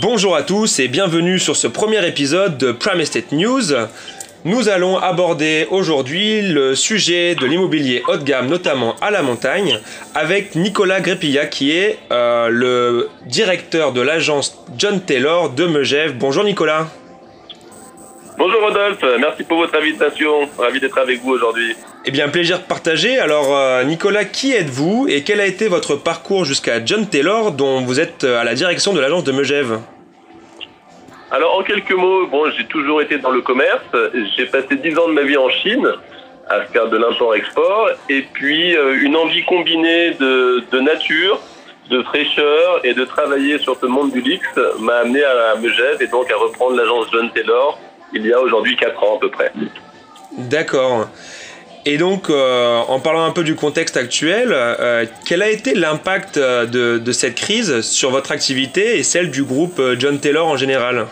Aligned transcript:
Bonjour 0.00 0.36
à 0.36 0.44
tous 0.44 0.78
et 0.78 0.86
bienvenue 0.86 1.40
sur 1.40 1.56
ce 1.56 1.66
premier 1.66 2.06
épisode 2.06 2.56
de 2.56 2.70
Prime 2.70 3.00
Estate 3.00 3.32
News. 3.32 3.72
Nous 4.44 4.68
allons 4.68 4.96
aborder 4.96 5.66
aujourd'hui 5.72 6.40
le 6.40 6.76
sujet 6.76 7.34
de 7.34 7.44
l'immobilier 7.44 8.04
haut 8.06 8.16
de 8.16 8.22
gamme, 8.22 8.46
notamment 8.46 8.94
à 9.00 9.10
la 9.10 9.22
montagne, 9.22 9.80
avec 10.14 10.54
Nicolas 10.54 11.00
Grépilla 11.00 11.46
qui 11.46 11.72
est 11.72 11.98
euh, 12.12 12.48
le 12.48 13.08
directeur 13.26 13.92
de 13.92 14.00
l'agence 14.00 14.64
John 14.76 15.00
Taylor 15.00 15.50
de 15.50 15.66
Megève. 15.66 16.16
Bonjour 16.16 16.44
Nicolas. 16.44 16.86
Bonjour 18.38 18.60
Rodolphe, 18.60 19.04
merci 19.18 19.42
pour 19.42 19.58
votre 19.58 19.76
invitation. 19.76 20.48
Ravi 20.58 20.78
d'être 20.78 20.98
avec 20.98 21.20
vous 21.22 21.32
aujourd'hui. 21.32 21.74
Eh 22.08 22.10
bien, 22.10 22.30
plaisir 22.30 22.60
de 22.60 22.64
partager. 22.64 23.18
Alors, 23.18 23.54
euh, 23.54 23.84
Nicolas, 23.84 24.24
qui 24.24 24.54
êtes-vous 24.54 25.08
et 25.10 25.24
quel 25.24 25.40
a 25.40 25.46
été 25.46 25.68
votre 25.68 25.94
parcours 25.94 26.46
jusqu'à 26.46 26.82
John 26.82 27.06
Taylor, 27.06 27.52
dont 27.52 27.82
vous 27.82 28.00
êtes 28.00 28.24
euh, 28.24 28.40
à 28.40 28.44
la 28.44 28.54
direction 28.54 28.94
de 28.94 29.00
l'agence 29.00 29.24
de 29.24 29.32
Megève? 29.32 29.78
Alors, 31.30 31.58
en 31.58 31.62
quelques 31.62 31.92
mots, 31.92 32.26
bon, 32.26 32.50
j'ai 32.56 32.64
toujours 32.64 33.02
été 33.02 33.18
dans 33.18 33.28
le 33.28 33.42
commerce. 33.42 33.84
J'ai 34.38 34.46
passé 34.46 34.76
10 34.76 34.98
ans 34.98 35.08
de 35.08 35.12
ma 35.12 35.20
vie 35.20 35.36
en 35.36 35.50
Chine 35.50 35.86
à 36.48 36.62
faire 36.62 36.88
de 36.88 36.96
l'import-export 36.96 37.90
et 38.08 38.22
puis 38.32 38.74
euh, 38.74 39.02
une 39.02 39.14
envie 39.14 39.44
combinée 39.44 40.12
de, 40.12 40.64
de, 40.72 40.80
nature, 40.80 41.38
de 41.90 42.02
fraîcheur 42.04 42.80
et 42.84 42.94
de 42.94 43.04
travailler 43.04 43.58
sur 43.58 43.78
ce 43.78 43.84
monde 43.84 44.12
du 44.12 44.22
luxe 44.22 44.58
m'a 44.80 45.00
amené 45.00 45.22
à, 45.24 45.50
à 45.50 45.56
Megève 45.56 46.00
et 46.00 46.06
donc 46.06 46.30
à 46.30 46.36
reprendre 46.38 46.74
l'agence 46.74 47.08
John 47.12 47.30
Taylor 47.34 47.78
il 48.14 48.26
y 48.26 48.32
a 48.32 48.40
aujourd'hui 48.40 48.76
4 48.76 49.02
ans 49.04 49.16
à 49.16 49.20
peu 49.20 49.30
près. 49.30 49.52
D'accord. 50.38 51.08
Et 51.86 51.96
donc, 51.96 52.28
euh, 52.28 52.78
en 52.88 53.00
parlant 53.00 53.24
un 53.24 53.30
peu 53.30 53.44
du 53.44 53.54
contexte 53.54 53.96
actuel, 53.96 54.50
euh, 54.52 55.06
quel 55.26 55.42
a 55.42 55.48
été 55.48 55.74
l'impact 55.74 56.38
de, 56.38 56.98
de, 56.98 57.12
cette 57.12 57.34
crise 57.34 57.80
sur 57.80 58.10
votre 58.10 58.32
activité 58.32 58.98
et 58.98 59.02
celle 59.02 59.30
du 59.30 59.42
groupe 59.42 59.80
John 59.98 60.18
Taylor 60.18 60.46
en 60.46 60.56
général? 60.56 61.06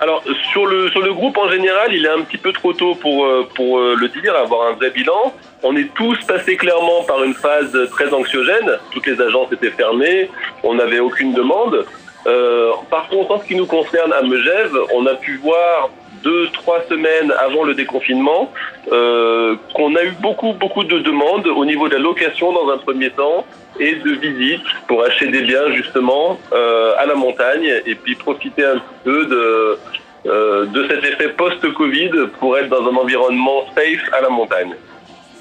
Alors 0.00 0.24
sur 0.50 0.66
le 0.66 0.90
sur 0.90 1.00
le 1.00 1.14
groupe 1.14 1.38
en 1.38 1.48
général, 1.48 1.94
il 1.94 2.04
est 2.04 2.08
un 2.08 2.22
petit 2.22 2.38
peu 2.38 2.52
trop 2.52 2.72
tôt 2.72 2.96
pour 2.96 3.24
pour 3.54 3.78
le 3.78 4.08
dire, 4.08 4.34
avoir 4.34 4.70
un 4.70 4.72
vrai 4.72 4.90
bilan. 4.90 5.32
On 5.62 5.76
est 5.76 5.94
tous 5.94 6.18
passés 6.26 6.56
clairement 6.56 7.04
par 7.04 7.22
une 7.22 7.34
phase 7.34 7.76
très 7.92 8.12
anxiogène. 8.12 8.78
Toutes 8.90 9.06
les 9.06 9.20
agences 9.20 9.52
étaient 9.52 9.70
fermées, 9.70 10.28
on 10.64 10.74
n'avait 10.74 10.98
aucune 10.98 11.32
demande. 11.34 11.86
Euh, 12.26 12.70
par 12.90 13.08
contre, 13.08 13.32
en 13.32 13.40
ce 13.40 13.46
qui 13.46 13.54
nous 13.54 13.66
concerne 13.66 14.12
à 14.12 14.22
Megève, 14.22 14.76
on 14.94 15.06
a 15.06 15.14
pu 15.14 15.36
voir 15.36 15.90
deux, 16.22 16.48
trois 16.52 16.80
semaines 16.88 17.32
avant 17.38 17.64
le 17.64 17.74
déconfinement 17.74 18.52
euh, 18.90 19.56
qu'on 19.74 19.94
a 19.96 20.04
eu 20.04 20.12
beaucoup, 20.20 20.52
beaucoup 20.52 20.84
de 20.84 20.98
demandes 20.98 21.46
au 21.46 21.64
niveau 21.64 21.88
de 21.88 21.94
la 21.94 22.00
location 22.00 22.52
dans 22.52 22.70
un 22.70 22.78
premier 22.78 23.10
temps 23.10 23.46
et 23.78 23.94
de 23.96 24.10
visites 24.12 24.68
pour 24.86 25.02
acheter 25.04 25.28
des 25.28 25.42
biens 25.42 25.70
justement 25.72 26.38
euh, 26.52 26.94
à 26.98 27.06
la 27.06 27.14
montagne 27.14 27.70
et 27.86 27.94
puis 27.94 28.14
profiter 28.14 28.64
un 28.64 28.80
peu 29.04 29.26
de, 29.26 29.78
euh, 30.26 30.66
de 30.66 30.88
cet 30.88 31.04
effet 31.04 31.28
post-Covid 31.30 32.10
pour 32.38 32.58
être 32.58 32.68
dans 32.68 32.88
un 32.90 32.96
environnement 32.96 33.64
safe 33.74 34.08
à 34.16 34.20
la 34.20 34.28
montagne. 34.28 34.74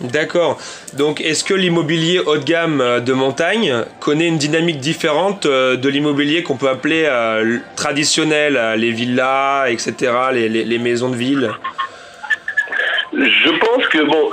D'accord. 0.03 0.59
Donc, 0.97 1.21
est-ce 1.21 1.43
que 1.43 1.53
l'immobilier 1.53 2.19
haut 2.19 2.37
de 2.37 2.43
gamme 2.43 3.01
de 3.05 3.13
montagne 3.13 3.85
connaît 3.99 4.27
une 4.27 4.37
dynamique 4.37 4.79
différente 4.79 5.45
de 5.45 5.89
l'immobilier 5.89 6.43
qu'on 6.43 6.57
peut 6.57 6.69
appeler 6.69 7.05
euh, 7.07 7.57
traditionnel, 7.75 8.59
les 8.77 8.91
villas, 8.91 9.67
etc., 9.69 10.11
les, 10.33 10.77
maisons 10.79 11.09
de 11.09 11.15
ville? 11.15 11.51
Je 13.13 13.49
pense 13.59 13.85
que 13.87 14.03
bon, 14.03 14.31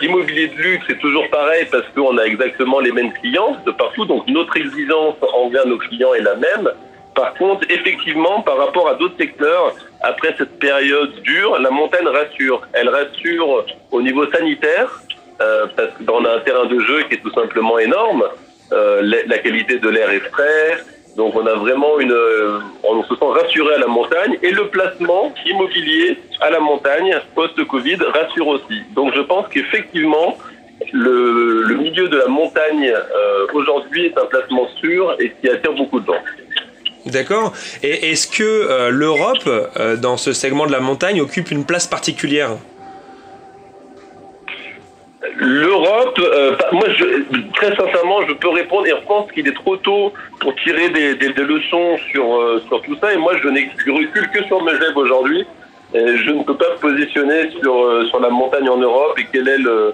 l'immobilier 0.00 0.48
de 0.48 0.62
luxe 0.62 0.84
c'est 0.88 0.98
toujours 0.98 1.28
pareil 1.30 1.66
parce 1.70 1.86
qu'on 1.94 2.16
a 2.18 2.22
exactement 2.24 2.78
les 2.80 2.92
mêmes 2.92 3.12
clients 3.14 3.56
de 3.66 3.72
partout, 3.72 4.04
donc 4.04 4.28
notre 4.28 4.56
exigence 4.56 5.14
envers 5.34 5.66
nos 5.66 5.78
clients 5.78 6.12
est 6.14 6.20
la 6.20 6.36
même. 6.36 6.70
Par 7.14 7.34
contre, 7.34 7.64
effectivement, 7.70 8.42
par 8.42 8.58
rapport 8.58 8.88
à 8.88 8.94
d'autres 8.94 9.16
secteurs, 9.16 9.74
après 10.02 10.34
cette 10.36 10.58
période 10.58 11.14
dure, 11.22 11.58
la 11.60 11.70
montagne 11.70 12.08
rassure. 12.08 12.62
Elle 12.72 12.88
rassure 12.88 13.64
au 13.92 14.02
niveau 14.02 14.30
sanitaire, 14.30 15.02
euh, 15.40 15.66
parce 15.76 15.90
qu'on 16.04 16.24
a 16.24 16.36
un 16.36 16.40
terrain 16.40 16.66
de 16.66 16.78
jeu 16.80 17.02
qui 17.04 17.14
est 17.14 17.22
tout 17.22 17.32
simplement 17.32 17.78
énorme. 17.78 18.24
Euh, 18.72 19.02
la 19.26 19.38
qualité 19.38 19.78
de 19.78 19.88
l'air 19.88 20.10
est 20.10 20.20
frais, 20.30 20.78
donc 21.16 21.36
on 21.36 21.46
a 21.46 21.54
vraiment 21.54 22.00
une, 22.00 22.16
on 22.82 23.02
se 23.04 23.14
sent 23.14 23.24
rassuré 23.24 23.74
à 23.74 23.78
la 23.78 23.86
montagne. 23.86 24.36
Et 24.42 24.50
le 24.50 24.68
placement 24.68 25.32
immobilier 25.46 26.18
à 26.40 26.50
la 26.50 26.60
montagne 26.60 27.16
post-Covid 27.34 27.98
rassure 28.12 28.48
aussi. 28.48 28.82
Donc 28.94 29.14
je 29.14 29.20
pense 29.20 29.46
qu'effectivement, 29.48 30.36
le, 30.92 31.62
le, 31.62 31.76
milieu 31.76 32.08
de 32.08 32.16
la 32.16 32.26
montagne 32.26 32.90
euh, 32.90 33.46
aujourd'hui 33.54 34.06
est 34.06 34.18
un 34.18 34.26
placement 34.26 34.68
sûr 34.80 35.14
et 35.20 35.32
qui 35.40 35.48
attire 35.48 35.72
beaucoup 35.72 36.00
de 36.00 36.06
gens. 36.06 36.20
D'accord. 37.06 37.52
Et 37.82 38.10
est-ce 38.10 38.26
que 38.26 38.42
euh, 38.42 38.90
l'Europe, 38.90 39.46
euh, 39.46 39.96
dans 39.96 40.16
ce 40.16 40.32
segment 40.32 40.66
de 40.66 40.72
la 40.72 40.80
montagne, 40.80 41.20
occupe 41.20 41.50
une 41.50 41.64
place 41.64 41.86
particulière? 41.86 42.52
L'Europe, 45.36 46.18
euh, 46.18 46.56
moi, 46.72 46.86
très 47.54 47.76
sincèrement, 47.76 48.26
je 48.26 48.32
peux 48.34 48.48
répondre 48.48 48.86
et 48.86 48.90
je 48.90 49.06
pense 49.06 49.30
qu'il 49.32 49.46
est 49.48 49.54
trop 49.54 49.76
tôt 49.76 50.12
pour 50.40 50.54
tirer 50.56 50.88
des, 50.90 51.14
leçons 51.28 51.98
sur, 52.10 52.60
sur 52.68 52.80
tout 52.82 52.96
ça. 53.00 53.12
Et 53.12 53.16
moi, 53.16 53.34
je 53.42 53.48
n'ai 53.48 53.70
recule 53.86 54.30
que 54.30 54.44
sur 54.44 54.62
Megève 54.62 54.96
aujourd'hui. 54.96 55.44
Et 55.92 56.16
je 56.16 56.30
ne 56.30 56.42
peux 56.42 56.56
pas 56.56 56.72
me 56.74 56.78
positionner 56.78 57.50
sur, 57.60 58.06
sur 58.08 58.20
la 58.20 58.30
montagne 58.30 58.68
en 58.68 58.78
Europe 58.78 59.18
et 59.18 59.26
quel 59.32 59.46
est 59.46 59.58
le, 59.58 59.92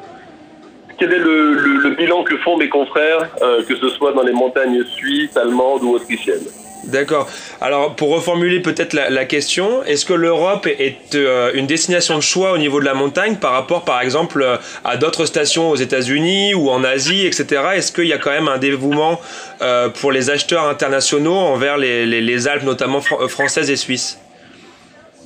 quel 0.98 1.12
est 1.12 1.18
le, 1.18 1.52
le 1.54 1.90
bilan 1.90 2.22
que 2.22 2.36
font 2.38 2.56
mes 2.56 2.68
confrères, 2.68 3.28
que 3.68 3.76
ce 3.76 3.88
soit 3.88 4.12
dans 4.12 4.22
les 4.22 4.32
montagnes 4.32 4.84
suisses, 4.84 5.36
allemandes 5.36 5.82
ou 5.82 5.94
autrichiennes. 5.94 6.46
D'accord. 6.84 7.28
Alors, 7.60 7.94
pour 7.94 8.10
reformuler 8.10 8.60
peut-être 8.60 8.94
la, 8.94 9.24
question, 9.26 9.84
est-ce 9.84 10.06
que 10.06 10.14
l'Europe 10.14 10.66
est 10.66 11.14
euh, 11.14 11.50
une 11.54 11.66
destination 11.66 12.16
de 12.16 12.22
choix 12.22 12.52
au 12.52 12.58
niveau 12.58 12.80
de 12.80 12.86
la 12.86 12.94
montagne 12.94 13.36
par 13.36 13.52
rapport, 13.52 13.84
par 13.84 14.00
exemple, 14.00 14.44
à 14.84 14.96
d'autres 14.96 15.26
stations 15.26 15.70
aux 15.70 15.76
États-Unis 15.76 16.54
ou 16.54 16.70
en 16.70 16.82
Asie, 16.82 17.26
etc. 17.26 17.62
Est-ce 17.74 17.92
qu'il 17.92 18.06
y 18.06 18.12
a 18.12 18.18
quand 18.18 18.30
même 18.30 18.48
un 18.48 18.58
dévouement 18.58 19.20
euh, 19.60 19.88
pour 19.88 20.10
les 20.10 20.30
acheteurs 20.30 20.68
internationaux 20.68 21.34
envers 21.34 21.76
les, 21.76 22.48
Alpes, 22.48 22.64
notamment 22.64 23.00
fr 23.00 23.28
françaises 23.28 23.70
et 23.70 23.76
suisses? 23.76 24.18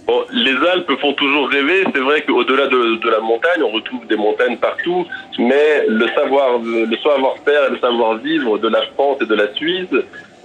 Bon, 0.06 0.24
les 0.32 0.56
Alpes 0.68 0.92
font 1.00 1.12
toujours 1.14 1.48
rêver. 1.48 1.84
C'est 1.94 2.00
vrai 2.00 2.22
qu'au-delà 2.22 2.66
de, 2.66 2.96
de, 2.96 3.10
la 3.10 3.20
montagne, 3.20 3.62
on 3.62 3.70
retrouve 3.70 4.06
des 4.08 4.16
montagnes 4.16 4.56
partout, 4.56 5.06
mais 5.38 5.84
le 5.86 6.06
savoir, 6.08 6.58
le 6.58 6.96
savoir-faire 7.02 7.68
et 7.68 7.70
le 7.70 7.78
savoir-vivre 7.78 8.58
de 8.58 8.68
la 8.68 8.82
France 8.94 9.18
et 9.22 9.26
de 9.26 9.34
la 9.34 9.54
Suisse, 9.54 9.88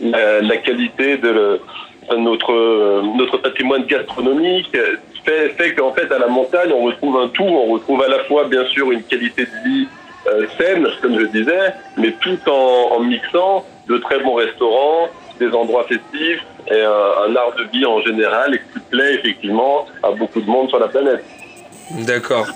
la, 0.02 0.58
qualité 0.58 1.18
de, 1.18 1.30
le, 1.30 1.62
de, 2.10 2.16
notre 2.16 3.02
notre 3.18 3.38
patrimoine 3.38 3.86
gastronomique 3.86 4.70
fait, 5.26 5.50
fait 5.50 5.74
qu'en 5.76 5.94
fait 5.94 6.12
à 6.12 6.20
la 6.20 6.28
montagne 6.28 6.72
on 6.74 6.84
retrouve 6.84 7.18
un 7.18 7.28
tout. 7.30 7.44
On 7.44 7.72
retrouve 7.74 8.02
à 8.04 8.08
la 8.08 8.20
fois 8.26 8.46
bien 8.46 8.66
sûr 8.68 8.92
une 8.92 9.04
qualité 9.04 9.46
de 9.46 9.70
vie 9.70 9.88
euh, 10.28 10.46
saine, 10.58 10.86
comme 11.02 11.20
je 11.20 11.26
disais, 11.28 11.74
mais 11.98 12.14
tout 12.20 12.38
en, 12.48 12.96
en 12.96 13.00
mixant 13.00 13.66
de 13.88 13.98
très 13.98 14.20
bons 14.20 14.36
restaurants, 14.36 15.08
des 15.40 15.50
endroits 15.52 15.86
festifs 15.86 16.46
et 16.68 16.82
un, 16.82 17.32
un, 17.32 17.36
art 17.36 17.56
de 17.58 17.64
vie 17.72 17.86
en 17.86 18.02
général 18.02 18.56
et 18.56 18.60
qui 18.60 18.80
plaît 18.92 19.16
effectivement 19.16 19.86
à 20.04 20.12
beaucoup 20.12 20.42
de 20.42 20.46
monde 20.46 20.70
sur 20.70 20.80
la 20.80 20.90
planète. 20.90 21.24
D'accord. 21.92 22.48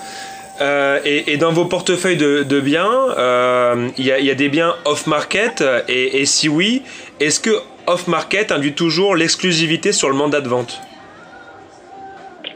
Euh, 0.60 1.00
et, 1.04 1.36
dans 1.36 1.52
vos 1.52 1.64
portefeuilles 1.64 2.16
de, 2.16 2.60
biens, 2.60 3.06
il 3.08 3.14
euh, 3.18 3.88
y, 3.98 4.02
y, 4.02 4.30
a 4.30 4.34
des 4.34 4.48
biens 4.48 4.76
off-market 4.84 5.64
et, 5.88 6.20
et, 6.20 6.26
si 6.26 6.48
oui, 6.48 6.82
est-ce 7.18 7.40
que 7.40 7.50
off-market 7.86 8.52
induit 8.52 8.74
toujours 8.74 9.16
l'exclusivité 9.16 9.92
sur 9.92 10.08
le 10.08 10.14
mandat 10.14 10.40
de 10.40 10.48
vente? 10.48 10.80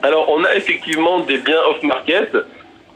Alors 0.03 0.31
on 0.31 0.45
a 0.45 0.55
effectivement 0.55 1.21
des 1.21 1.39
biens 1.39 1.61
off-market. 1.71 2.37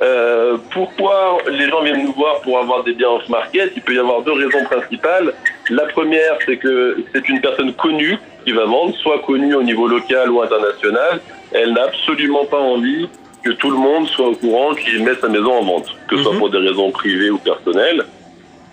Euh, 0.02 0.56
pourquoi 0.72 1.38
les 1.48 1.68
gens 1.68 1.82
viennent 1.82 2.04
nous 2.04 2.12
voir 2.12 2.40
pour 2.40 2.58
avoir 2.58 2.84
des 2.84 2.92
biens 2.92 3.10
off-market? 3.10 3.72
Il 3.76 3.82
peut 3.82 3.94
y 3.94 3.98
avoir 3.98 4.22
deux 4.22 4.32
raisons 4.32 4.64
principales. 4.64 5.32
La 5.70 5.84
première, 5.86 6.38
c'est 6.46 6.56
que 6.56 6.96
c'est 7.12 7.28
une 7.28 7.40
personne 7.40 7.72
connue 7.74 8.18
qui 8.44 8.52
va 8.52 8.64
vendre, 8.64 8.94
soit 8.96 9.20
connue 9.20 9.54
au 9.54 9.62
niveau 9.62 9.86
local 9.86 10.30
ou 10.30 10.42
international. 10.42 11.20
Elle 11.52 11.72
n'a 11.72 11.84
absolument 11.84 12.44
pas 12.44 12.58
envie 12.58 13.08
que 13.42 13.50
tout 13.50 13.70
le 13.70 13.76
monde 13.76 14.06
soit 14.08 14.28
au 14.28 14.34
courant 14.34 14.74
qu'il 14.74 15.02
met 15.02 15.14
sa 15.14 15.28
maison 15.28 15.52
en 15.52 15.64
vente, 15.64 15.88
que 16.08 16.16
ce 16.16 16.22
soit 16.22 16.36
pour 16.36 16.50
des 16.50 16.58
raisons 16.58 16.90
privées 16.90 17.30
ou 17.30 17.38
personnelles. 17.38 18.04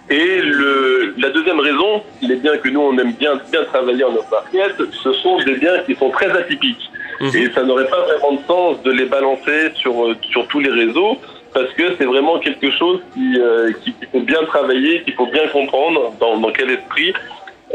Et 0.10 0.42
le, 0.42 1.14
la 1.18 1.30
deuxième 1.30 1.60
raison, 1.60 2.02
les 2.22 2.36
biens 2.36 2.58
que 2.58 2.70
nous 2.70 2.82
on 2.82 2.98
aime 2.98 3.14
bien, 3.14 3.40
bien 3.52 3.64
travailler 3.66 4.04
en 4.04 4.16
off-market, 4.16 4.76
ce 5.04 5.14
sont 5.14 5.38
des 5.40 5.56
biens 5.56 5.80
qui 5.86 5.96
sont 5.96 6.10
très 6.10 6.32
atypiques. 6.32 6.90
Mmh. 7.20 7.28
Et 7.36 7.52
ça 7.52 7.64
n'aurait 7.64 7.88
pas 7.88 8.02
vraiment 8.02 8.40
de 8.40 8.48
sens 8.48 8.82
de 8.84 8.92
les 8.92 9.06
balancer 9.06 9.72
sur, 9.76 10.16
sur 10.32 10.48
tous 10.48 10.60
les 10.60 10.72
réseaux, 10.72 11.18
parce 11.54 11.72
que 11.74 11.84
c'est 11.98 12.06
vraiment 12.06 12.40
quelque 12.40 12.72
chose 12.72 13.02
qui, 13.14 13.40
euh, 13.40 13.72
qu'il 13.84 13.94
faut 14.12 14.22
bien 14.22 14.44
travailler, 14.46 15.04
qu'il 15.04 15.14
faut 15.14 15.28
bien 15.28 15.48
comprendre 15.48 16.14
dans, 16.20 16.38
dans 16.38 16.52
quel 16.52 16.72
esprit. 16.72 17.14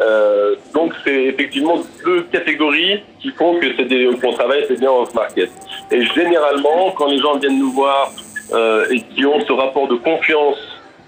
Euh, 0.01 0.57
donc 0.75 0.93
c'est 1.05 1.25
effectivement 1.25 1.77
deux 2.05 2.23
catégories 2.33 3.03
qui 3.21 3.31
font 3.31 3.61
que 3.61 3.67
c'est 3.77 3.85
des 3.85 4.11
qu'on 4.21 4.33
travaille 4.33 4.65
c'est 4.67 4.79
bien 4.79 4.91
off-market. 4.91 5.51
Et 5.91 6.05
généralement, 6.05 6.91
quand 6.97 7.07
les 7.07 7.19
gens 7.19 7.39
viennent 7.39 7.59
nous 7.59 7.73
voir 7.73 8.11
euh, 8.53 8.87
et 8.91 9.01
qui 9.01 9.25
ont 9.25 9.41
ce 9.41 9.53
rapport 9.53 9.87
de 9.87 9.95
confiance 9.95 10.57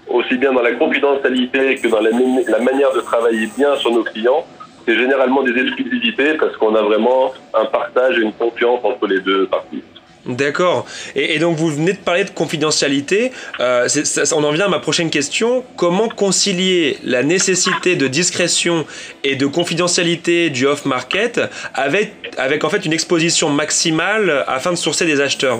aussi 0.07 0.37
bien 0.37 0.53
dans 0.53 0.61
la 0.61 0.71
confidentialité 0.71 1.75
que 1.75 1.89
dans 1.89 1.99
la, 1.99 2.11
la 2.11 2.59
manière 2.59 2.93
de 2.93 3.01
travailler 3.01 3.49
bien 3.57 3.75
sur 3.75 3.91
nos 3.91 4.03
clients, 4.03 4.45
c'est 4.85 4.95
généralement 4.95 5.43
des 5.43 5.59
exclusivités 5.61 6.35
parce 6.35 6.55
qu'on 6.55 6.73
a 6.75 6.81
vraiment 6.81 7.33
un 7.53 7.65
partage 7.65 8.17
et 8.17 8.21
une 8.21 8.31
confiance 8.31 8.79
entre 8.83 9.05
les 9.07 9.19
deux 9.19 9.45
parties. 9.47 9.83
D'accord. 10.27 10.85
Et, 11.15 11.39
donc 11.39 11.55
vous 11.55 11.69
venez 11.69 11.93
de 11.93 11.97
parler 11.97 12.25
de 12.25 12.29
confidentialité. 12.29 13.31
Euh, 13.61 13.87
on 14.35 14.43
en 14.43 14.51
vient 14.51 14.65
à 14.65 14.69
ma 14.69 14.79
prochaine 14.79 15.09
question. 15.09 15.63
Comment 15.77 16.09
concilier 16.09 16.97
la 17.03 17.23
nécessité 17.23 17.95
de 17.95 18.07
discrétion 18.07 18.85
et 19.23 19.35
de 19.35 19.45
confidentialité 19.45 20.49
du 20.49 20.65
off-market 20.65 21.39
avec, 21.73 22.11
avec 22.37 22.63
en 22.65 22.69
fait 22.69 22.85
une 22.85 22.93
exposition 22.93 23.49
maximale 23.49 24.43
afin 24.47 24.71
de 24.71 24.77
sourcer 24.77 25.05
des 25.05 25.21
acheteurs? 25.21 25.59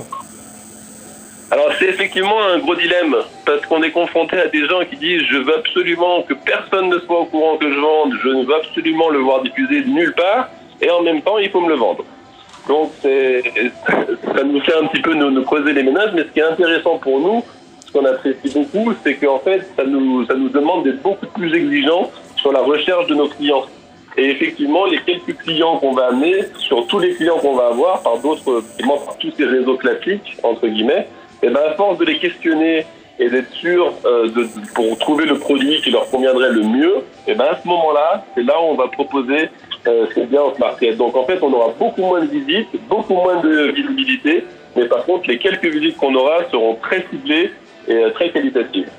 Alors 1.49 1.71
c'est 1.79 1.85
effectivement 1.85 2.43
un 2.43 2.59
gros 2.59 2.75
dilemme 2.75 3.15
parce 3.45 3.65
qu'on 3.67 3.81
est 3.81 3.91
confronté 3.91 4.37
à 4.37 4.47
des 4.47 4.67
gens 4.67 4.83
qui 4.83 4.97
disent 4.97 5.21
je 5.31 5.37
veux 5.37 5.55
absolument 5.55 6.23
que 6.23 6.33
personne 6.33 6.89
ne 6.89 6.99
soit 6.99 7.19
au 7.21 7.25
courant 7.25 7.55
que 7.55 7.71
je 7.71 7.79
vende, 7.79 8.13
je 8.21 8.27
ne 8.27 8.45
veux 8.45 8.55
absolument 8.55 9.09
le 9.09 9.19
voir 9.19 9.41
diffusé 9.43 9.85
nulle 9.85 10.13
part 10.13 10.49
et 10.81 10.89
en 10.89 11.01
même 11.03 11.21
temps 11.21 11.37
il 11.37 11.49
faut 11.49 11.61
me 11.61 11.69
le 11.69 11.75
vendre. 11.75 12.03
Donc 12.67 12.91
ça 13.01 14.43
nous 14.43 14.61
fait 14.61 14.75
un 14.75 14.87
petit 14.87 15.01
peu 15.01 15.13
nous, 15.13 15.43
creuser 15.43 15.73
les 15.73 15.83
ménages, 15.83 16.11
mais 16.13 16.23
ce 16.23 16.27
qui 16.27 16.39
est 16.39 16.43
intéressant 16.43 16.97
pour 16.97 17.19
nous, 17.19 17.43
ce 17.85 17.91
qu'on 17.91 18.05
apprécie 18.05 18.49
beaucoup, 18.53 18.93
c'est 19.03 19.15
qu'en 19.15 19.39
fait 19.39 19.61
ça 19.75 19.83
nous, 19.85 20.25
ça 20.25 20.35
nous 20.35 20.49
demande 20.49 20.83
d'être 20.83 21.01
beaucoup 21.01 21.27
plus 21.27 21.53
exigeants 21.53 22.11
sur 22.35 22.51
la 22.51 22.61
recherche 22.61 23.07
de 23.07 23.15
nos 23.15 23.27
clients. 23.27 23.65
Et 24.17 24.31
effectivement, 24.31 24.85
les 24.85 24.99
quelques 25.01 25.37
clients 25.37 25.77
qu'on 25.77 25.93
va 25.93 26.07
amener, 26.07 26.39
sur 26.57 26.87
tous 26.87 26.99
les 26.99 27.13
clients 27.13 27.37
qu'on 27.37 27.55
va 27.55 27.67
avoir, 27.67 28.01
par 28.01 28.17
d'autres, 28.17 28.63
par 28.79 29.17
tous 29.19 29.31
ces 29.37 29.45
réseaux 29.45 29.77
classiques, 29.77 30.37
entre 30.41 30.67
guillemets, 30.67 31.07
et 31.43 31.47
eh 31.47 31.49
ben 31.49 31.61
à 31.69 31.75
force 31.75 31.99
de 31.99 32.05
les 32.05 32.17
questionner 32.17 32.83
et 33.19 33.29
d'être 33.29 33.51
sûr 33.53 33.93
euh, 34.05 34.27
de, 34.27 34.47
pour 34.73 34.97
trouver 34.97 35.25
le 35.25 35.37
produit 35.37 35.81
qui 35.81 35.91
leur 35.91 36.09
conviendrait 36.09 36.51
le 36.51 36.63
mieux, 36.63 36.95
et 37.27 37.31
eh 37.31 37.35
ben 37.35 37.45
à 37.45 37.59
ce 37.61 37.67
moment-là, 37.67 38.25
c'est 38.33 38.43
là 38.43 38.59
où 38.59 38.65
on 38.65 38.75
va 38.75 38.87
proposer 38.87 39.49
euh, 39.85 40.05
ce 40.13 40.21
bien 40.21 40.41
au 40.41 40.57
market. 40.57 40.97
Donc 40.97 41.15
en 41.15 41.25
fait, 41.25 41.39
on 41.41 41.51
aura 41.53 41.73
beaucoup 41.77 42.01
moins 42.01 42.21
de 42.21 42.27
visites, 42.27 42.69
beaucoup 42.89 43.13
moins 43.13 43.41
de 43.41 43.71
visibilité, 43.71 44.45
mais 44.75 44.85
par 44.85 45.05
contre, 45.05 45.29
les 45.29 45.37
quelques 45.37 45.65
visites 45.65 45.97
qu'on 45.97 46.15
aura 46.15 46.49
seront 46.51 46.75
très 46.75 47.05
ciblées 47.09 47.51
et 47.87 47.93
euh, 47.93 48.09
très 48.11 48.29
qualitatives. 48.31 48.89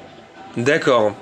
D'accord. 0.56 1.12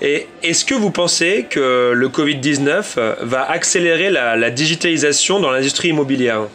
Et 0.00 0.26
est-ce 0.42 0.64
que 0.64 0.74
vous 0.74 0.90
pensez 0.90 1.46
que 1.50 1.92
le 1.92 2.08
Covid-19 2.08 3.16
va 3.20 3.50
accélérer 3.50 4.10
la, 4.10 4.36
la 4.36 4.50
digitalisation 4.50 5.40
dans 5.40 5.50
l'industrie 5.50 5.88
immobilière? 5.88 6.46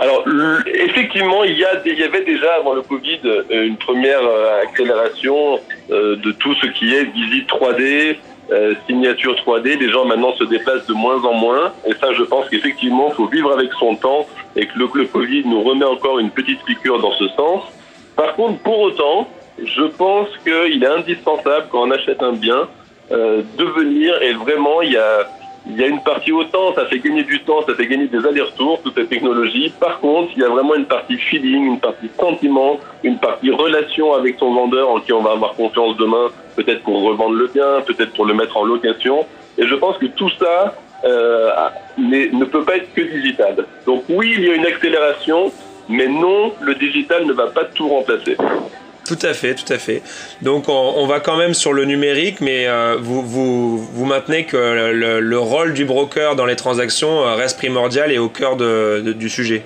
Alors, 0.00 0.24
effectivement, 0.64 1.42
il 1.42 1.58
y, 1.58 1.64
a, 1.64 1.82
il 1.84 1.98
y 1.98 2.04
avait 2.04 2.22
déjà 2.22 2.54
avant 2.54 2.72
le 2.72 2.82
Covid 2.82 3.18
euh, 3.24 3.66
une 3.66 3.76
première 3.76 4.22
euh, 4.22 4.62
accélération 4.62 5.58
euh, 5.90 6.14
de 6.14 6.30
tout 6.30 6.54
ce 6.54 6.68
qui 6.68 6.94
est 6.94 7.02
visite 7.02 7.48
3D, 7.48 8.16
signature 8.86 9.34
3D. 9.34 9.78
Les 9.78 9.90
gens 9.90 10.04
maintenant 10.04 10.34
se 10.34 10.44
déplacent 10.44 10.86
de 10.86 10.94
moins 10.94 11.22
en 11.24 11.34
moins. 11.34 11.72
Et 11.86 11.92
ça, 11.94 12.12
je 12.14 12.22
pense 12.22 12.48
qu'effectivement, 12.48 13.08
il 13.10 13.14
faut 13.14 13.26
vivre 13.26 13.52
avec 13.52 13.72
son 13.74 13.96
temps 13.96 14.26
et 14.56 14.66
que 14.66 14.78
le, 14.78 14.88
le 14.94 15.04
Covid 15.06 15.44
nous 15.46 15.62
remet 15.62 15.84
encore 15.84 16.18
une 16.18 16.30
petite 16.30 16.62
piqûre 16.64 17.00
dans 17.00 17.12
ce 17.12 17.28
sens. 17.28 17.62
Par 18.16 18.34
contre, 18.34 18.58
pour 18.60 18.80
autant, 18.80 19.28
je 19.62 19.84
pense 19.84 20.28
qu'il 20.44 20.82
est 20.82 20.86
indispensable 20.86 21.66
quand 21.70 21.82
on 21.82 21.90
achète 21.90 22.22
un 22.22 22.32
bien 22.32 22.68
de 23.10 23.64
venir 23.64 24.20
et 24.22 24.34
vraiment, 24.34 24.82
il 24.82 24.92
y 24.92 24.96
a 24.96 25.26
il 25.66 25.76
y 25.76 25.84
a 25.84 25.86
une 25.86 26.00
partie 26.00 26.32
autant, 26.32 26.74
ça 26.74 26.86
fait 26.86 26.98
gagner 26.98 27.24
du 27.24 27.40
temps, 27.40 27.62
ça 27.66 27.74
fait 27.74 27.86
gagner 27.86 28.06
des 28.06 28.24
allers-retours, 28.26 28.80
toute 28.82 28.94
cette 28.94 29.08
technologie. 29.08 29.72
Par 29.78 30.00
contre, 30.00 30.32
il 30.36 30.42
y 30.42 30.44
a 30.44 30.48
vraiment 30.48 30.74
une 30.74 30.86
partie 30.86 31.18
feeling, 31.18 31.66
une 31.66 31.80
partie 31.80 32.10
sentiment, 32.18 32.78
une 33.02 33.18
partie 33.18 33.50
relation 33.50 34.14
avec 34.14 34.38
son 34.38 34.54
vendeur 34.54 34.88
en 34.88 35.00
qui 35.00 35.12
on 35.12 35.22
va 35.22 35.32
avoir 35.32 35.54
confiance 35.54 35.96
demain, 35.96 36.28
peut-être 36.56 36.82
pour 36.82 37.02
revendre 37.02 37.34
le 37.34 37.48
bien, 37.48 37.82
peut-être 37.86 38.12
pour 38.12 38.24
le 38.24 38.34
mettre 38.34 38.56
en 38.56 38.64
location. 38.64 39.26
Et 39.58 39.66
je 39.66 39.74
pense 39.74 39.98
que 39.98 40.06
tout 40.06 40.30
ça 40.38 40.74
euh, 41.04 41.50
ne 41.98 42.44
peut 42.44 42.64
pas 42.64 42.76
être 42.76 42.92
que 42.94 43.02
digital. 43.02 43.66
Donc 43.84 44.04
oui, 44.08 44.34
il 44.38 44.44
y 44.44 44.50
a 44.50 44.54
une 44.54 44.66
accélération, 44.66 45.52
mais 45.88 46.06
non, 46.06 46.52
le 46.60 46.74
digital 46.76 47.26
ne 47.26 47.32
va 47.32 47.48
pas 47.48 47.64
tout 47.64 47.88
remplacer. 47.88 48.36
Tout 49.08 49.18
à 49.22 49.32
fait, 49.32 49.54
tout 49.54 49.72
à 49.72 49.78
fait. 49.78 50.02
Donc 50.42 50.68
on, 50.68 51.06
va 51.06 51.18
quand 51.20 51.38
même 51.38 51.54
sur 51.54 51.72
le 51.72 51.86
numérique, 51.86 52.42
mais 52.42 52.68
euh, 52.68 52.96
vous, 53.00 53.22
vous, 53.22 53.78
vous, 53.78 54.04
maintenez 54.04 54.44
que 54.44 54.58
le, 54.92 55.38
rôle 55.38 55.72
du 55.72 55.86
broker 55.86 56.36
dans 56.36 56.44
les 56.44 56.56
transactions 56.56 57.22
euh, 57.22 57.34
reste 57.34 57.56
primordial 57.56 58.12
et 58.12 58.18
au 58.18 58.28
cœur 58.28 58.56
de, 58.56 59.00
du 59.16 59.30
sujet. 59.30 59.62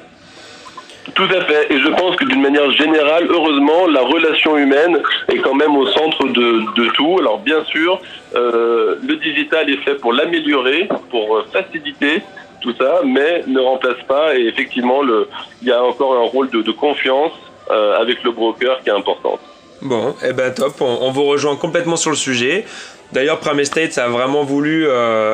Tout 1.17 1.25
à 1.25 1.45
fait. 1.45 1.73
Et 1.73 1.81
je 1.81 1.89
pense 1.89 2.15
que 2.15 2.25
d'une 2.25 2.41
manière 2.41 2.71
générale, 2.71 3.27
heureusement, 3.29 3.89
la 3.89 4.03
relation 4.03 4.57
humaine 4.57 4.97
est 5.29 5.39
quand 5.39 5.55
même 5.55 5.75
au 5.75 5.89
centre 5.89 6.29
de, 6.29 6.61
de 6.77 6.91
tout. 6.93 7.17
Alors 7.19 7.41
bien 7.41 7.65
sûr, 7.65 8.01
euh, 8.37 8.95
le 9.05 9.17
digital 9.17 9.69
est 9.69 9.79
fait 9.79 9.97
pour 9.97 10.13
l'améliorer, 10.13 10.89
pour 11.11 11.45
faciliter 11.53 12.23
tout 12.61 12.75
ça, 12.79 13.01
mais 13.05 13.43
ne 13.49 13.59
remplace 13.59 14.01
pas. 14.07 14.37
Et 14.39 14.47
effectivement, 14.47 15.03
le, 15.03 15.29
il 15.63 15.67
y 15.67 15.73
a 15.73 15.83
encore 15.83 16.15
un 16.15 16.29
rôle 16.29 16.49
de, 16.51 16.63
de 16.63 16.71
confiance 16.71 17.33
euh, 17.73 17.99
avec 17.99 18.23
le 18.23 18.33
broker 18.33 18.83
qui 18.83 18.91
est 18.91 18.93
importante. 18.93 19.41
Bon, 19.81 20.15
eh 20.23 20.33
ben 20.33 20.53
top, 20.53 20.81
on, 20.81 21.11
vous 21.11 21.25
rejoint 21.25 21.57
complètement 21.57 21.97
sur 21.97 22.11
le 22.11 22.17
sujet. 22.17 22.67
D'ailleurs, 23.13 23.41
Prime 23.41 23.61
Estate 23.61 23.97
a 23.99 24.09
vraiment 24.09 24.45
voulu 24.45 24.87
euh, 24.87 24.93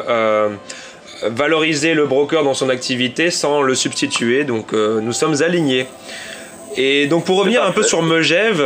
euh, 0.08 0.48
valoriser 1.24 1.94
le 1.94 2.06
broker 2.06 2.44
dans 2.44 2.54
son 2.54 2.68
activité 2.68 3.30
sans 3.30 3.60
le 3.60 3.74
substituer, 3.74 4.44
donc 4.44 4.72
nous 4.72 5.12
sommes 5.12 5.42
alignés. 5.42 5.86
Et 6.76 7.06
donc 7.08 7.24
pour 7.24 7.38
revenir 7.38 7.64
un 7.64 7.72
peu 7.72 7.82
sur 7.82 8.02
Megève, 8.02 8.64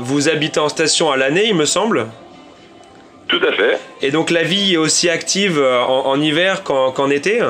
vous 0.00 0.28
habitez 0.28 0.58
en 0.58 0.68
station 0.68 1.10
à 1.12 1.16
l'année, 1.16 1.44
il 1.48 1.54
me 1.54 1.66
semble 1.66 2.06
Tout 3.28 3.40
à 3.46 3.52
fait. 3.52 3.78
Et 4.00 4.10
donc 4.10 4.30
la 4.30 4.42
vie 4.42 4.74
est 4.74 4.78
aussi 4.78 5.08
active 5.10 5.60
en, 5.60 6.20
hiver 6.20 6.62
qu'en 6.64 7.10
été? 7.10 7.42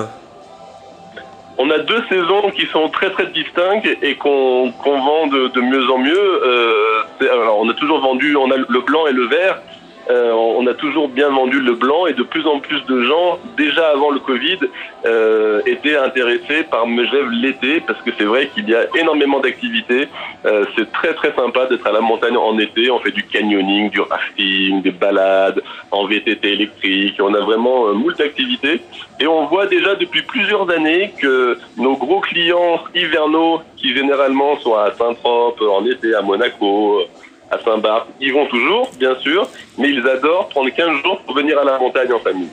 On 1.59 1.71
a 1.71 1.79
deux 1.79 2.03
saisons 2.09 2.51
qui 2.51 2.67
sont 2.67 2.89
très 2.89 3.11
très 3.11 3.27
distinctes 3.27 3.87
et 4.03 4.17
qu'on 4.17 4.73
vend 4.85 5.27
de, 5.27 5.61
mieux 5.61 5.91
en 5.91 5.99
mieux. 5.99 6.43
Euh, 6.45 7.03
alors 7.21 7.59
on 7.61 7.69
a 7.69 7.75
toujours 7.75 8.01
vendu, 8.01 8.37
on 8.37 8.51
a 8.51 8.57
le 8.57 8.81
blanc 8.81 9.07
et 9.07 9.13
le 9.13 9.27
vert. 9.27 9.61
Euh, 10.09 10.33
on 10.33 10.67
a 10.67 10.75
toujours 10.75 11.09
bien 11.09 11.31
vendu 11.31 11.61
le 11.61 11.75
blanc 11.75 12.07
et 12.07 12.13
de 12.13 12.23
plus 12.23 12.47
en 12.47 12.61
plus 12.61 12.81
de 12.87 13.03
gens, 13.03 13.39
déjà 13.57 13.89
avant 13.89 14.11
le 14.11 14.21
Covid, 14.21 14.59
euh, 15.05 15.61
étaient 15.67 15.97
intéressés 15.97 16.63
par 16.71 16.87
Megève 16.87 17.29
l'été 17.31 17.81
parce 17.81 18.01
que 18.03 18.11
c'est 18.17 18.25
vrai 18.25 18.49
qu'il 18.55 18.69
y 18.69 18.75
a 18.75 18.87
énormément 18.97 19.41
d'activités. 19.41 20.09
Euh, 20.45 20.65
c'est 20.77 20.93
très 20.93 21.15
très 21.15 21.35
sympa 21.35 21.67
d'être 21.67 21.87
à 21.87 21.93
la 21.93 22.01
montagne 22.01 22.37
en 22.37 22.57
été. 22.59 22.91
On 22.91 23.01
fait 23.01 23.11
du 23.11 23.25
canyoning, 23.25 23.91
du 23.91 24.01
rafting, 24.01 24.81
des 24.83 24.93
balades 24.93 25.61
en 25.91 26.07
VTT 26.07 26.53
électrique. 26.53 27.17
On 27.21 27.35
a 27.35 27.41
vraiment 27.41 27.93
moult 27.93 28.21
activités 28.21 28.81
et 29.19 29.27
on 29.27 29.47
voit 29.47 29.67
déjà 29.67 29.97
depuis 29.97 30.23
plusieurs 30.23 30.71
années 30.71 31.13
que 31.21 31.59
nos 31.79 31.97
gros 31.97 32.21
clients 32.21 32.81
hivernaux 32.95 33.61
qui 33.77 33.95
généralement 33.95 34.57
sont 34.61 34.75
à 34.75 34.93
Saint-Trope 34.93 35.61
en 35.61 35.85
été, 35.85 36.15
à 36.15 36.23
Monaco, 36.23 37.03
à 37.51 37.59
Saint-Barth. 37.65 38.09
Ils 38.21 38.33
vont 38.33 38.47
toujours, 38.47 38.91
bien 38.99 39.17
sûr, 39.21 39.49
mais 39.79 39.91
ils 39.91 40.07
adorent 40.07 40.49
prendre 40.49 40.71
15 40.71 41.03
jours 41.03 41.21
pour 41.21 41.35
venir 41.35 41.59
à 41.59 41.65
la 41.65 41.79
montagne 41.79 42.13
en 42.13 42.21
famille. 42.21 42.51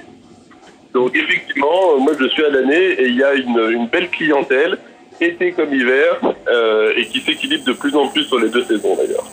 Donc 0.94 1.16
effectivement, 1.16 1.98
moi 2.00 2.14
je 2.20 2.28
suis 2.28 2.46
à 2.46 2.50
l'année 2.50 2.92
et 3.00 3.08
il 3.08 3.16
y 3.16 3.24
a 3.24 3.34
une, 3.34 3.88
belle 3.92 4.10
clientèle, 4.10 4.78
été 5.20 5.52
comme 5.52 5.74
hiver, 5.74 6.20
euh, 6.48 6.94
et 6.96 7.08
qui 7.08 7.20
s'équilibre 7.20 7.66
de 7.66 7.74
plus 7.74 7.96
en 7.96 8.08
plus 8.08 8.26
sur 8.26 8.40
les 8.40 8.50
deux 8.50 8.64
saisons 8.64 8.96
d'ailleurs. 8.96 9.26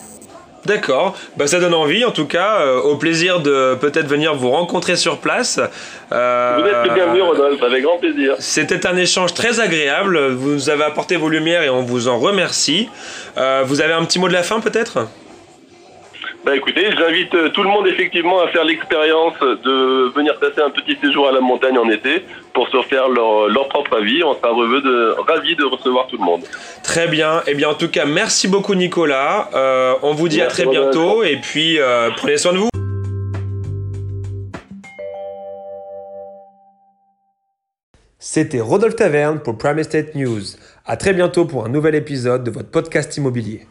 D'accord, 0.66 1.16
bah, 1.36 1.46
ça 1.46 1.58
donne 1.58 1.72
envie 1.72 2.04
en 2.04 2.10
tout 2.10 2.26
cas, 2.26 2.60
euh, 2.60 2.80
au 2.80 2.96
plaisir 2.96 3.40
de 3.40 3.74
peut-être 3.76 4.06
venir 4.06 4.34
vous 4.34 4.50
rencontrer 4.50 4.96
sur 4.96 5.18
place. 5.18 5.58
Euh, 6.12 6.58
vous 6.60 6.66
êtes 6.66 6.88
le 6.88 6.94
bienvenu 6.94 7.22
Rodolphe, 7.22 7.62
avec 7.62 7.82
grand 7.82 7.98
plaisir. 7.98 8.34
C'était 8.38 8.86
un 8.86 8.96
échange 8.96 9.34
très 9.34 9.60
agréable, 9.60 10.32
vous 10.32 10.52
nous 10.52 10.70
avez 10.70 10.84
apporté 10.84 11.16
vos 11.16 11.28
lumières 11.28 11.62
et 11.62 11.70
on 11.70 11.82
vous 11.82 12.08
en 12.08 12.18
remercie. 12.18 12.88
vous 13.36 13.80
avez 13.80 13.92
un 13.92 14.04
petit 14.04 14.18
mot 14.18 14.28
de 14.28 14.34
la 14.34 14.42
fin 14.42 14.60
peut-être? 14.60 15.06
Bah 16.42 16.56
écoutez, 16.56 16.90
j'invite 16.96 17.34
euh, 17.34 17.50
tout 17.50 17.62
le 17.62 17.68
monde 17.68 17.86
effectivement 17.86 18.40
à 18.40 18.48
faire 18.48 18.64
l'expérience 18.64 19.34
de 19.40 20.10
venir 20.14 20.38
passer 20.38 20.62
un 20.62 20.70
petit 20.70 20.96
séjour 20.98 21.28
à 21.28 21.32
la 21.32 21.40
montagne 21.40 21.76
en 21.76 21.90
été 21.90 22.24
pour 22.54 22.66
se 22.70 22.80
faire 22.88 23.10
leur, 23.10 23.68
propre 23.68 23.98
avis. 23.98 24.24
On 24.24 24.34
sera 24.34 24.48
de, 24.48 25.16
ravis 25.28 25.54
de 25.54 25.64
recevoir 25.64 26.06
tout 26.06 26.16
le 26.16 26.24
monde. 26.24 26.42
Très 26.82 27.08
bien. 27.08 27.42
Eh 27.46 27.54
bien 27.54 27.68
en 27.68 27.74
tout 27.74 27.88
cas, 27.88 28.06
merci 28.06 28.48
beaucoup 28.48 28.74
Nicolas. 28.74 29.50
Euh, 29.54 29.94
on 30.02 30.14
vous 30.14 30.28
dit 30.28 30.40
à 30.40 30.46
très 30.46 30.64
bientôt 30.64 31.22
et 31.22 31.36
puis 31.36 31.78
euh, 31.78 32.08
prenez 32.16 32.38
soin 32.38 32.54
de 32.54 32.58
vous. 32.58 32.68
C'était 38.18 38.60
Rodolphe 38.60 38.96
Taverne 38.96 39.40
pour 39.40 39.58
Prime 39.58 39.78
Estate 39.78 40.14
News. 40.14 40.42
À 40.86 40.96
très 40.96 41.12
bientôt 41.12 41.44
pour 41.44 41.66
un 41.66 41.68
nouvel 41.68 41.94
épisode 41.94 42.44
de 42.44 42.50
votre 42.50 42.70
podcast 42.70 43.14
immobilier. 43.18 43.66